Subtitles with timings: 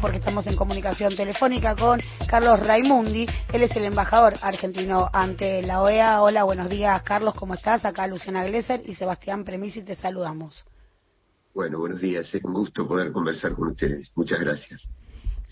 [0.00, 5.82] porque estamos en comunicación telefónica con Carlos Raimundi, él es el embajador argentino ante la
[5.82, 6.22] OEA.
[6.22, 7.84] Hola, buenos días Carlos, ¿cómo estás?
[7.84, 10.64] Acá Luciana Glesser y Sebastián Premisi te saludamos.
[11.54, 14.12] Bueno, buenos días, es un gusto poder conversar con ustedes.
[14.14, 14.88] Muchas gracias.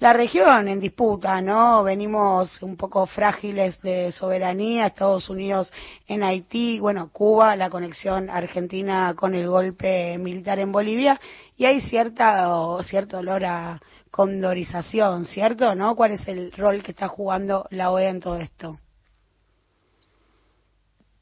[0.02, 1.84] La región en disputa, ¿no?
[1.84, 5.72] Venimos un poco frágiles de soberanía, Estados Unidos
[6.08, 11.20] en Haití, bueno, Cuba, la conexión argentina con el golpe militar en Bolivia,
[11.56, 13.80] y hay cierta, cierto olor a
[14.10, 15.72] condorización, ¿cierto?
[15.76, 15.94] ¿No?
[15.94, 18.80] ¿Cuál es el rol que está jugando la OEA en todo esto?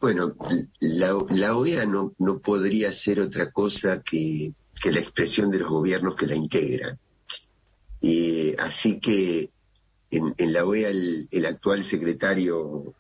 [0.01, 0.33] Bueno,
[0.81, 6.17] la, OEA no, no podría ser otra cosa que, que la expresión de los gobiernos
[6.17, 6.99] que la integran
[8.01, 9.51] y así que
[10.11, 12.95] en, la OEA el, actual secretario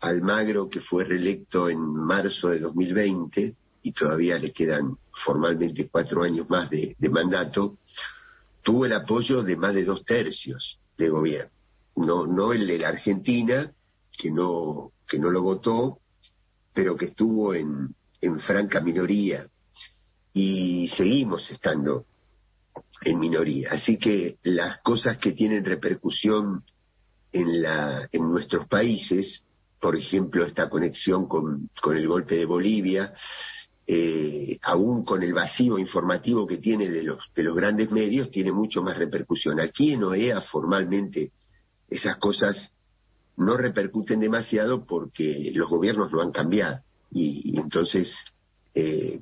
[0.00, 6.48] Almagro, que fue reelecto en marzo de 2020 y todavía le quedan formalmente cuatro años
[6.50, 7.78] más de, mandato,
[8.62, 11.52] tuvo el apoyo de más de dos tercios de gobierno.
[11.96, 13.70] No, no el de la Argentina,
[14.16, 15.98] que no, que no lo votó,
[16.72, 19.46] pero que estuvo en, en franca minoría.
[20.32, 22.06] Y seguimos estando
[23.04, 23.70] en minoría.
[23.72, 26.64] Así que las cosas que tienen repercusión
[27.32, 29.42] en, la, en nuestros países,
[29.80, 33.12] por ejemplo, esta conexión con, con el golpe de Bolivia,
[33.86, 38.52] eh, aún con el vacío informativo que tiene de los, de los grandes medios, tiene
[38.52, 39.58] mucho más repercusión.
[39.58, 41.32] Aquí en OEA formalmente
[41.90, 42.70] esas cosas
[43.36, 48.14] no repercuten demasiado porque los gobiernos no han cambiado y, entonces
[48.74, 49.20] eh,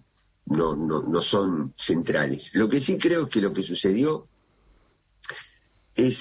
[0.50, 2.50] no, no, no son centrales.
[2.54, 4.26] Lo que sí creo que lo que sucedió
[5.94, 6.16] es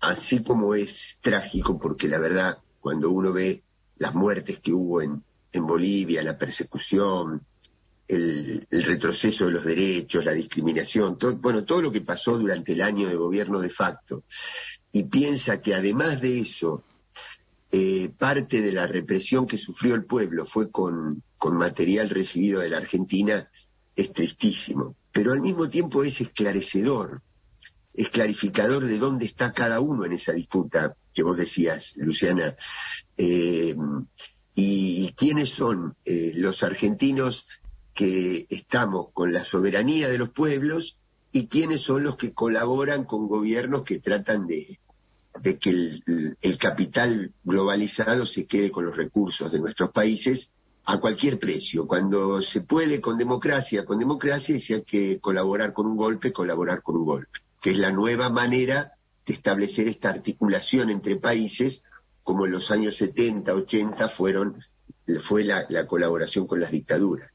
[0.00, 3.62] así como es trágico, porque la verdad, cuando uno ve
[3.98, 7.42] las muertes que hubo en, en Bolivia, la persecución,
[8.06, 12.82] el, retroceso de los derechos, la discriminación, todo, bueno, todo lo que pasó durante el
[12.82, 14.24] año de gobierno de facto,
[14.92, 16.84] y piensa que además de eso,
[17.72, 22.78] eh, parte de la represión que sufrió el pueblo fue con, material recibido de la
[22.78, 23.48] Argentina,
[23.94, 24.96] es tristísimo.
[25.12, 27.22] Pero al mismo tiempo es esclarecedor,
[27.94, 32.56] es clarificador de dónde está cada uno en esa disputa que vos decías, Luciana.
[33.16, 33.76] Eh,
[34.54, 37.46] y, quiénes son eh, los argentinos
[37.94, 40.96] que estamos con la soberanía de los pueblos
[41.32, 44.78] y quiénes son los que colaboran con gobiernos que tratan de,
[45.40, 45.70] de que
[46.40, 50.50] el, capital globalizado se quede con los recursos de nuestros países
[50.84, 51.86] a cualquier precio.
[51.86, 56.32] Cuando se puede con democracia, con democracia, y si hay que colaborar con un golpe,
[56.32, 58.92] colaborar con un golpe, que es la nueva manera
[59.26, 61.82] de establecer esta articulación entre países,
[62.22, 64.56] como en los años 70, 80 fueron,
[65.28, 67.30] fue la, colaboración con las dictaduras.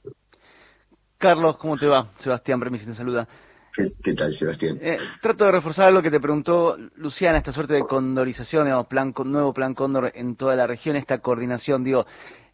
[1.17, 2.11] Carlos, ¿cómo te va?
[2.19, 3.27] Sebastián Premis te saluda.
[3.73, 4.77] ¿Qué, tal, Sebastián?
[4.81, 9.13] Eh, trato de reforzar lo que te preguntó Luciana, esta suerte de condorización, digamos, plan,
[9.25, 12.05] nuevo plan cóndor en toda la región, esta coordinación, digo,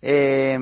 [0.02, 0.58] eh,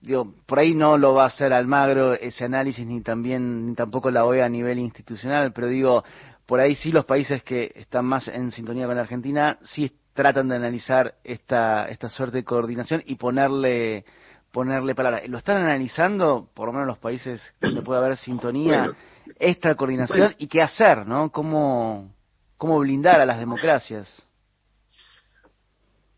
[0.00, 4.10] digo, por ahí no lo va a hacer Almagro ese análisis, ni también, ni tampoco
[4.10, 6.04] la OEA a nivel institucional, pero digo,
[6.46, 10.48] por ahí sí los países que están más en sintonía con la Argentina, sí tratan
[10.48, 14.04] de analizar esta, esta suerte de coordinación y ponerle
[14.52, 15.28] ponerle palabras.
[15.28, 18.92] ¿Lo están analizando, por lo menos los países donde puede haber sintonía,
[19.38, 21.30] esta coordinación y qué hacer, ¿no?
[21.30, 22.14] ¿Cómo,
[22.56, 24.22] cómo blindar a las democracias?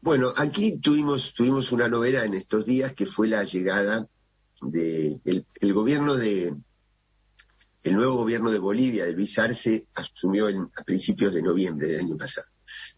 [0.03, 4.07] Bueno, aquí tuvimos, tuvimos una novedad en estos días que fue la llegada
[4.63, 6.55] de el, gobierno de
[7.83, 12.17] el nuevo gobierno de Bolivia, de Luis Arce, asumió a principios de noviembre del año
[12.17, 12.47] pasado.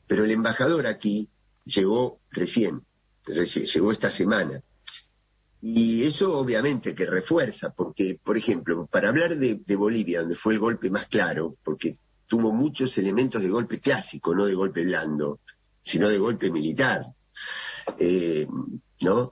[0.06, 1.28] Pero el embajador aquí
[1.65, 2.82] llegó recién,
[3.26, 4.60] llegó esta semana.
[5.64, 10.58] Y eso obviamente que refuerza, porque, por ejemplo, para hablar de, Bolivia, donde fue el
[10.58, 15.38] golpe más claro, porque tuvo muchos elementos de golpe clásico, no de golpe blando,
[15.84, 17.06] sino de golpe militar,
[17.96, 18.48] eh,
[19.02, 19.30] ¿no?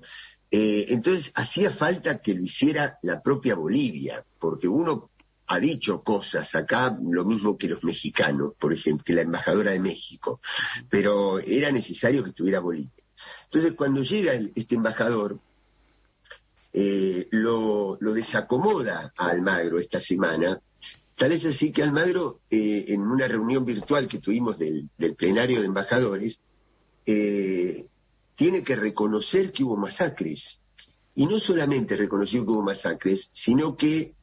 [0.52, 5.10] Eh, entonces hacía falta que lo hiciera la propia Bolivia, porque uno
[5.48, 9.80] ha dicho cosas acá, lo mismo que los mexicanos, por ejemplo, que la embajadora de
[9.80, 10.41] México,
[10.88, 12.92] pero era necesario que estuviera Bolivia.
[13.47, 15.41] Entonces, cuando llega este embajador,
[16.72, 20.61] eh, lo, desacomoda a Almagro esta semana.
[21.17, 25.67] Tal es así que Almagro, eh, en una reunión virtual que tuvimos del, plenario de
[25.67, 26.39] embajadores,
[27.05, 27.87] eh,
[28.37, 30.61] tiene que reconocer que hubo masacres.
[31.15, 34.15] Y no solamente reconoció que hubo masacres, sino que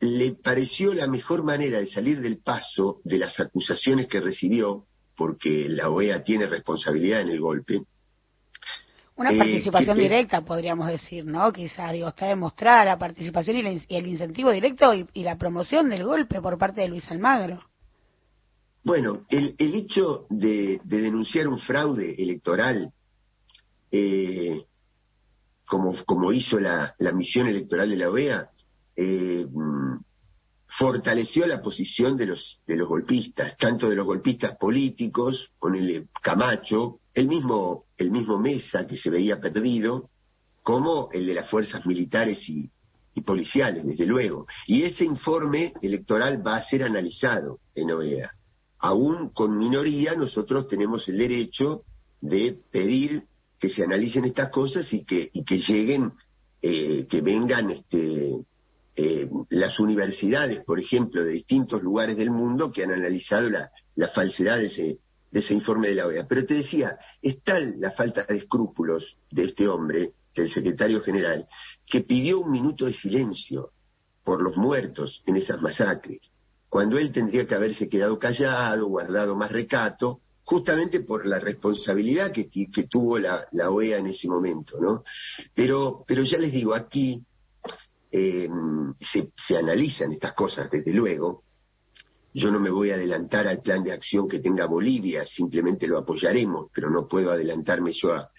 [0.00, 5.68] le pareció la mejor manera de salir del paso de las acusaciones que recibió, porque
[5.68, 7.82] la OEA tiene responsabilidad en el golpe,
[9.16, 11.52] Una eh, participación directa, podríamos decir, ¿no?
[11.52, 16.40] Quizás, digo, está demostrada la participación y, el incentivo directo y, la promoción del golpe
[16.40, 17.60] por parte de Luis Almagro.
[18.82, 22.92] Bueno, el, el hecho de, denunciar un fraude electoral,
[23.90, 24.64] eh,
[25.64, 28.50] como, como hizo la, la misión electoral de la OEA,
[28.96, 29.46] eh,
[30.76, 36.08] fortaleció la posición de los, de los golpistas, tanto de los golpistas políticos, con el
[36.20, 40.10] Camacho, el mismo, el mismo Mesa que se veía perdido,
[40.62, 42.70] como el de las fuerzas militares y,
[43.24, 44.46] policiales, desde luego.
[44.66, 48.32] Y ese informe electoral va a ser analizado en OEA.
[48.80, 51.82] Aún con minoría, nosotros tenemos el derecho
[52.20, 53.22] de pedir
[53.60, 56.12] que se analicen estas cosas y que, y que lleguen,
[56.60, 58.34] eh, que vengan este,
[58.96, 64.08] eh, las universidades, por ejemplo, de distintos lugares del mundo que han analizado la, la
[64.08, 64.98] falsedad de ese,
[65.34, 66.28] de ese informe de la OEA.
[66.28, 71.48] Pero te decía, es tal la falta de escrúpulos de este hombre, del secretario general,
[71.84, 73.70] que pidió un minuto de silencio
[74.22, 76.30] por los muertos en esas masacres,
[76.68, 82.48] cuando él tendría que haberse quedado callado, guardado más recato, justamente por la responsabilidad que,
[82.88, 85.02] tuvo la, OEA en ese momento, ¿no?
[85.52, 87.20] Pero, pero ya les digo, aquí
[88.12, 88.48] eh,
[89.00, 91.42] se analizan estas cosas, desde luego.
[92.36, 95.98] Yo no me voy a adelantar al plan de acción que tenga Bolivia, simplemente lo
[95.98, 98.30] apoyaremos, pero no puedo adelantarme yo a,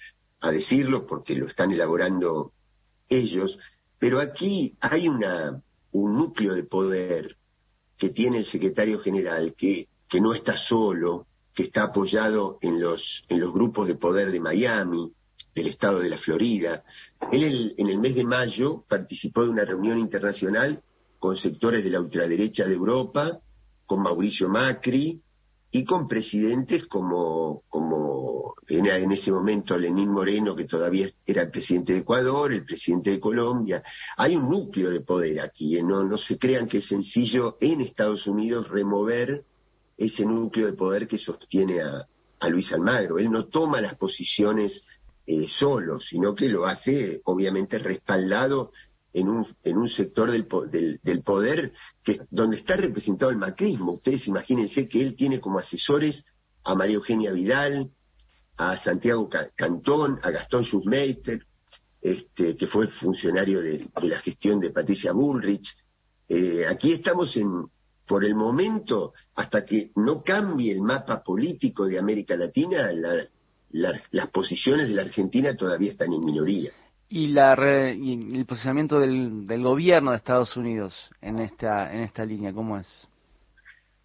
[0.51, 2.51] decirlo porque lo están elaborando
[3.09, 3.57] ellos.
[3.97, 5.59] Pero aquí hay una,
[5.93, 7.37] un núcleo de poder
[7.97, 13.23] que tiene el secretario general que, que no está solo, que está apoyado en los,
[13.29, 15.13] en los grupos de poder de Miami,
[15.55, 16.83] del estado de la Florida.
[17.31, 20.83] Él en el mes de mayo participó de una reunión internacional
[21.17, 23.39] con sectores de la ultraderecha de Europa,
[23.85, 25.21] con Mauricio Macri
[25.71, 31.93] y con presidentes como, como en, ese momento Lenín Moreno, que todavía era el presidente
[31.93, 33.83] de Ecuador, el presidente de Colombia.
[34.17, 35.83] Hay un núcleo de poder aquí, ¿eh?
[35.83, 39.43] no, no se crean que es sencillo en Estados Unidos remover
[39.97, 42.07] ese núcleo de poder que sostiene a,
[42.39, 43.19] a Luis Almagro.
[43.19, 44.83] Él no toma las posiciones
[45.27, 48.71] eh, solo, sino que lo hace obviamente respaldado
[49.15, 51.71] en un, en un sector del, del, poder
[52.03, 53.93] que, donde está representado el macrismo.
[53.93, 56.25] Ustedes imagínense que él tiene como asesores
[56.65, 57.91] a María Eugenia Vidal,
[58.57, 61.45] a Santiago Cantón, a Gastón Schussmeister,
[62.01, 65.65] este, que fue funcionario de, la gestión de Patricia Bullrich.
[66.27, 67.67] Eh, aquí estamos en,
[68.05, 73.29] por el momento, hasta que no cambie el mapa político de América Latina, la,
[73.71, 76.71] las posiciones de la Argentina todavía están en minoría.
[77.07, 82.51] ¿Y, la el posicionamiento del, del, gobierno de Estados Unidos en esta, en esta línea,
[82.51, 83.07] cómo es?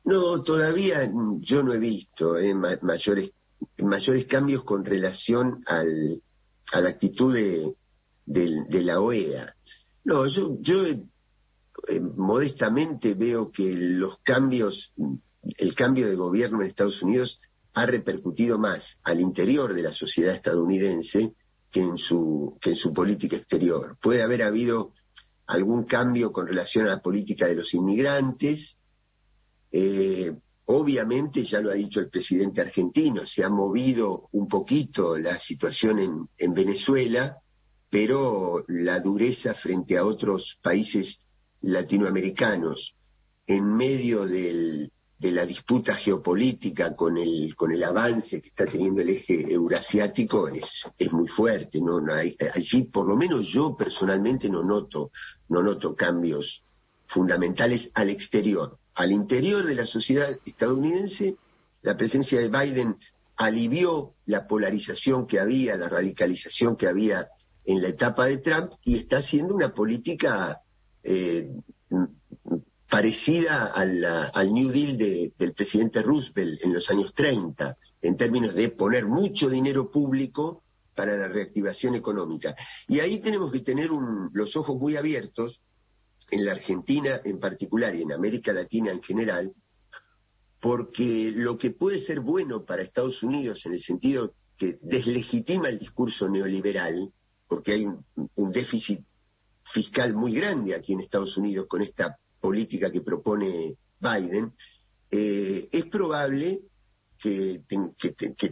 [0.05, 1.11] No, todavía
[1.41, 3.31] yo no he visto eh, mayores,
[3.79, 6.21] mayores cambios con relación al,
[6.73, 7.75] a la actitud de,
[8.27, 9.55] de, la OEA.
[10.05, 14.93] No, yo, yo eh, modestamente veo que los cambios,
[15.57, 17.41] el cambio de gobierno en Estados Unidos
[17.75, 21.35] ha repercutido más al interior de la sociedad estadounidense
[21.71, 23.97] que en su, que en su política exterior.
[24.01, 24.93] Puede haber habido
[25.47, 28.77] algún cambio con relación a la política de los inmigrantes.
[29.73, 30.33] Eh,
[30.67, 35.99] obviamente, ya lo ha dicho el presidente argentino, se ha movido un poquito la situación
[35.99, 37.37] en, en Venezuela,
[37.89, 41.19] pero la dureza frente a otros países
[41.61, 42.95] latinoamericanos
[43.47, 49.03] en medio del, de la disputa geopolítica con el, con el avance que está teniendo
[49.03, 50.65] el eje eurasiático es,
[50.97, 51.79] es muy fuerte.
[51.79, 52.01] ¿no?
[52.55, 55.11] allí, por lo menos yo personalmente no noto,
[55.51, 56.63] no noto cambios
[57.07, 58.79] fundamentales al exterior.
[58.95, 61.37] Al interior de la sociedad estadounidense,
[61.83, 62.97] la presencia de Biden
[63.37, 67.29] alivió la polarización que había, la radicalización que había
[67.67, 70.61] en la etapa de Trump y está haciendo una política
[71.03, 71.51] eh,
[72.91, 74.99] parecida al New Deal
[75.39, 80.63] del presidente Roosevelt en los años 30, en términos de poner mucho dinero público
[80.95, 82.55] para la reactivación económica.
[82.89, 83.91] Y ahí tenemos que tener
[84.33, 85.61] los ojos muy abiertos,
[86.31, 89.53] en la Argentina en particular y en América Latina en general,
[90.61, 95.79] porque lo que puede ser bueno para Estados Unidos en el sentido que deslegitima el
[95.79, 97.11] discurso neoliberal,
[97.49, 99.01] porque hay un déficit
[99.73, 104.53] fiscal muy grande aquí en Estados Unidos con esta política que propone Biden,
[105.11, 106.61] eh, es probable
[107.19, 107.63] que,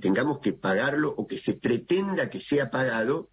[0.01, 3.31] tengamos que pagarlo o que se pretenda que sea pagado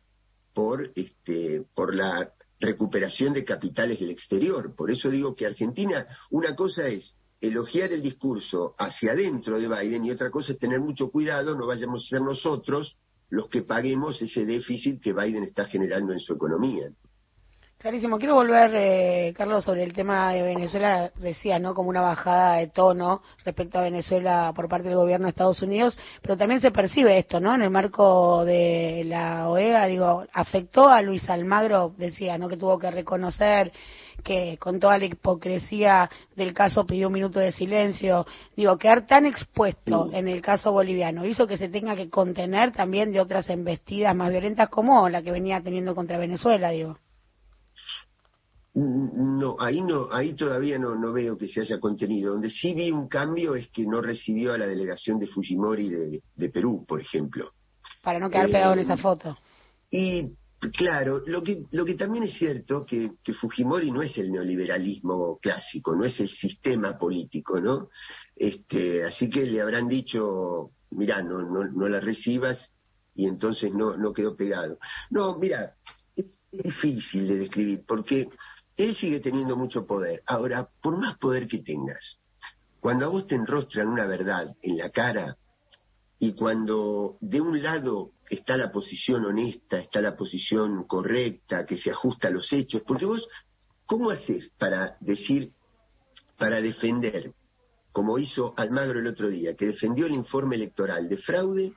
[0.53, 4.73] por, este, por la recuperación de capitales del exterior.
[4.75, 10.05] Por eso digo que Argentina, una cosa es elogiar el discurso hacia adentro de Biden
[10.05, 12.97] y otra cosa es tener mucho cuidado, no vayamos a ser nosotros
[13.29, 16.89] los que paguemos ese déficit que Biden está generando en su economía.
[17.77, 18.17] Clarísimo.
[18.17, 21.11] Quiero volver, eh, Carlos, sobre el tema de Venezuela.
[21.17, 21.75] Decía, ¿no?
[21.75, 25.97] Como una bajada de tono respecto a Venezuela por parte del gobierno de Estados Unidos,
[26.21, 27.53] pero también se percibe esto, ¿no?
[27.53, 32.47] En el marco de la OEA, digo, afectó a Luis Almagro, decía, ¿no?
[32.49, 33.71] Que tuvo que reconocer
[34.23, 38.25] que con toda la hipocresía del caso pidió un minuto de silencio.
[38.55, 43.11] Digo, quedar tan expuesto en el caso boliviano hizo que se tenga que contener también
[43.11, 46.97] de otras embestidas más violentas como la que venía teniendo contra Venezuela, digo.
[48.75, 52.33] No, ahí no, ahí todavía no, no veo que se haya contenido.
[52.33, 56.49] Donde sí vi un cambio es que no recibió a la delegación de Fujimori de,
[56.49, 57.53] Perú, por ejemplo.
[58.03, 59.37] Para no quedar pegado en esa eh, foto.
[59.89, 60.29] Y
[60.73, 65.37] claro, lo que, lo que también es cierto que, que Fujimori no es el neoliberalismo
[65.37, 67.87] clásico, no es el sistema político, ¿no?
[68.35, 72.69] Este, así que le habrán dicho, mira, no, no, no la recibas
[73.15, 74.79] y entonces no, no quedó pegado.
[75.11, 75.75] No, mira,
[76.15, 78.27] es difícil de describir porque
[78.77, 80.21] él sigue teniendo mucho poder.
[80.25, 82.17] Ahora, por más poder que tengas,
[82.79, 85.37] cuando a vos te enrostran una verdad en la cara
[86.19, 91.91] y cuando de un lado está la posición honesta, está la posición correcta, que se
[91.91, 93.27] ajusta a los hechos, porque vos,
[93.85, 95.51] ¿cómo haces para decir,
[96.37, 97.33] para defender,
[97.91, 101.73] como hizo Almagro el otro día, que defendió el informe electoral de fraude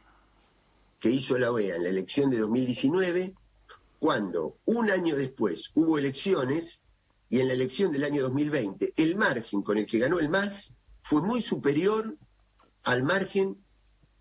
[1.01, 3.35] que hizo la OEA en la elección de 2019,
[4.01, 6.81] cuando un año después hubo elecciones
[7.31, 10.73] y en la elección del año 2020 el margen con el que ganó el MAS
[11.03, 12.17] fue muy superior
[12.85, 13.57] al margen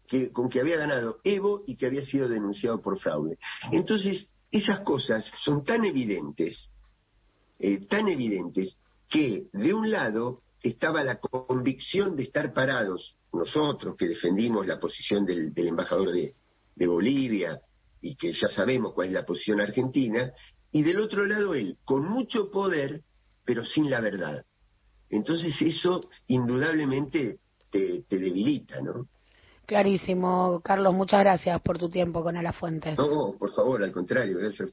[0.07, 3.37] que, con que había ganado Evo y que había sido denunciado por fraude.
[3.71, 6.69] Entonces, esas cosas son tan evidentes,
[7.59, 8.77] eh, tan evidentes,
[9.09, 15.25] que de un lado estaba la convicción de estar parados, nosotros que defendimos la posición
[15.25, 17.61] del, embajador de Bolivia
[18.01, 20.31] y que ya sabemos cuál es la posición argentina,
[20.77, 23.01] y del otro lado él, con mucho poder,
[23.43, 24.45] pero sin la verdad.
[25.09, 27.39] Entonces eso indudablemente
[27.71, 29.07] te, debilita, ¿no?
[29.65, 32.95] Clarísimo, Carlos, muchas gracias por tu tiempo con Alafuentes.
[32.95, 34.61] No, por favor, al contrario, gracias